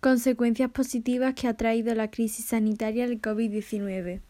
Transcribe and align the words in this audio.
Consecuencias 0.00 0.70
positivas 0.70 1.34
que 1.34 1.48
ha 1.48 1.54
traído 1.54 1.92
la 1.96 2.08
crisis 2.08 2.44
sanitaria 2.44 3.08
del 3.08 3.20
COVID-19. 3.20 4.20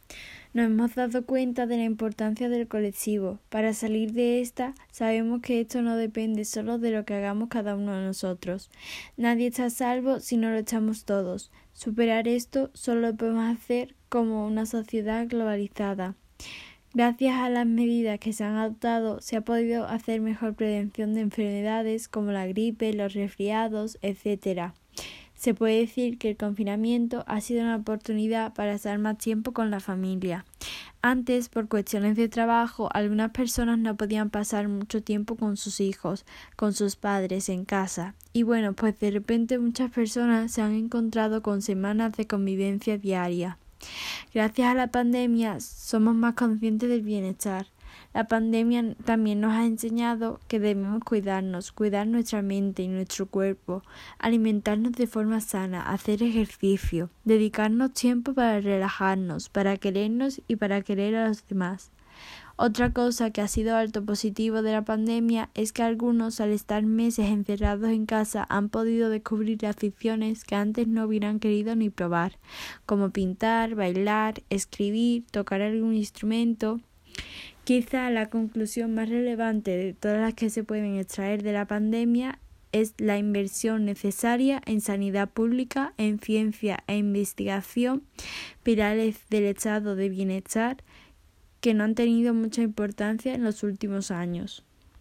Nos 0.54 0.64
hemos 0.64 0.94
dado 0.94 1.26
cuenta 1.26 1.67
de 1.67 1.76
la 1.76 1.84
importancia 1.84 2.48
del 2.48 2.67
colectivo. 2.68 3.38
Para 3.50 3.74
salir 3.74 4.14
de 4.14 4.40
esta, 4.40 4.74
sabemos 4.90 5.42
que 5.42 5.60
esto 5.60 5.82
no 5.82 5.96
depende 5.96 6.46
solo 6.46 6.78
de 6.78 6.90
lo 6.90 7.04
que 7.04 7.12
hagamos 7.12 7.50
cada 7.50 7.76
uno 7.76 7.94
de 7.94 8.02
nosotros. 8.02 8.70
Nadie 9.18 9.48
está 9.48 9.66
a 9.66 9.70
salvo 9.70 10.20
si 10.20 10.38
no 10.38 10.50
lo 10.50 10.56
echamos 10.56 11.04
todos. 11.04 11.51
Superar 11.74 12.28
esto 12.28 12.71
solo 12.72 13.03
lo 13.03 13.14
podemos 13.14 13.54
hacer 13.54 13.94
como 14.08 14.46
una 14.46 14.64
sociedad 14.64 15.26
globalizada. 15.28 16.14
Gracias 16.95 17.37
a 17.37 17.50
las 17.50 17.66
medidas 17.66 18.19
que 18.19 18.32
se 18.32 18.42
han 18.42 18.56
adoptado, 18.56 19.20
se 19.20 19.37
ha 19.37 19.42
podido 19.42 19.87
hacer 19.87 20.23
mejor 20.23 20.55
prevención 20.55 21.12
de 21.12 21.20
enfermedades 21.20 22.09
como 22.09 22.32
la 22.32 22.46
gripe, 22.46 22.95
los 22.95 23.12
resfriados, 23.12 23.98
etc. 24.00 24.73
Se 25.38 25.55
puede 25.55 25.78
decir 25.78 26.18
que 26.18 26.30
el 26.30 26.36
confinamiento 26.36 27.23
ha 27.28 27.41
sido 27.41 27.62
una 27.62 27.77
oportunidad 27.77 28.55
para 28.55 28.74
estar 28.74 28.98
más 28.98 29.19
tiempo 29.19 29.52
con 29.52 29.70
la 29.70 29.79
familia. 29.79 30.45
Antes, 31.01 31.48
por 31.48 31.69
cuestiones 31.69 32.16
de 32.16 32.29
trabajo, 32.29 32.88
algunas 32.92 33.30
personas 33.30 33.79
no 33.79 33.96
podían 33.96 34.30
pasar 34.30 34.66
mucho 34.66 35.01
tiempo 35.01 35.37
con 35.37 35.56
sus 35.56 35.79
hijos, 35.79 36.27
con 36.56 36.74
sus 36.74 36.96
padres 36.96 37.48
en 37.51 37.65
casa. 37.65 38.16
Y 38.32 38.43
bueno, 38.43 38.73
pues 38.73 38.98
de 38.98 39.12
repente 39.12 39.60
muchas 39.60 39.93
personas 39.93 40.51
se 40.51 40.60
han 40.60 40.74
encontrado 40.74 41.41
con 41.41 41.62
semanas 41.62 42.16
de 42.16 42.27
convivencia 42.27 42.98
diaria. 42.98 43.59
Gracias 44.34 44.68
a 44.68 44.74
la 44.74 44.88
pandemia 44.88 45.60
somos 45.60 46.16
más 46.16 46.34
conscientes 46.34 46.88
del 46.88 47.02
bienestar. 47.02 47.68
La 48.15 48.27
pandemia 48.27 48.95
también 49.05 49.41
nos 49.41 49.52
ha 49.52 49.65
enseñado 49.65 50.41
que 50.48 50.59
debemos 50.59 51.05
cuidarnos, 51.05 51.73
cuidar 51.73 52.07
nuestra 52.07 52.43
mente 52.43 52.83
y 52.83 52.88
nuestro 52.88 53.27
cuerpo, 53.27 53.83
alimentarnos 54.19 54.93
de 54.93 55.07
forma 55.07 55.41
sana, 55.41 55.83
hacer 55.83 56.23
ejercicio, 56.23 57.11
dedicarnos 57.24 57.93
tiempo 57.93 58.34
para 58.34 58.61
relajarnos, 58.61 59.49
para 59.49 59.76
querernos 59.76 60.41
y 60.49 60.57
para 60.57 60.82
querer 60.82 61.16
a 61.16 61.29
los 61.29 61.46
demás. 61.46 61.91
Otra 62.60 62.93
cosa 62.93 63.30
que 63.30 63.41
ha 63.41 63.46
sido 63.46 63.76
alto 63.76 64.04
positivo 64.04 64.62
de 64.62 64.72
la 64.72 64.84
pandemia 64.84 65.48
es 65.54 65.72
que 65.72 65.84
algunos 65.84 66.41
al 66.41 66.50
estar 66.50 66.82
meses 66.82 67.26
encerrados 67.26 67.91
en 67.91 68.04
casa 68.04 68.44
han 68.48 68.69
podido 68.69 69.10
descubrir 69.10 69.64
aficiones 69.64 70.42
que 70.42 70.56
antes 70.56 70.88
no 70.88 71.04
hubieran 71.04 71.38
querido 71.38 71.76
ni 71.76 71.88
probar, 71.88 72.41
como 72.84 73.10
pintar, 73.10 73.76
bailar, 73.76 74.42
escribir, 74.50 75.24
tocar 75.30 75.62
algún 75.62 75.94
instrumento. 75.94 76.80
Quizá 77.69 78.08
la 78.08 78.30
conclusión 78.30 78.94
más 78.94 79.11
relevante 79.11 79.72
de 79.72 79.92
todas 79.92 80.19
las 80.19 80.33
que 80.33 80.48
se 80.48 80.64
pueden 80.64 80.97
extraer 80.97 81.42
de 81.42 81.52
la 81.52 81.66
pandemia 81.66 82.38
es 82.72 82.94
la 82.97 83.19
inversión 83.19 83.84
necesaria 83.84 84.62
en 84.64 84.80
sanidad 84.80 85.28
pública, 85.28 85.92
en 85.98 86.19
ciencia 86.19 86.83
e 86.86 86.97
investigación, 86.97 88.05
pilares 88.62 89.19
del 89.28 89.44
estado 89.44 89.97
de 89.97 90.08
bienestar 90.08 90.78
que 91.60 91.75
no 91.75 91.84
han 91.84 91.94
tenido 91.94 92.33
mucha 92.33 92.62
importancia 92.62 93.34
en 93.34 93.44
los 93.44 93.62
últimos 93.62 94.10
años. 94.10 94.64